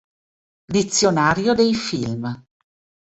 Dizionario 0.65 1.53
dei 1.53 1.75
film". 1.75 2.43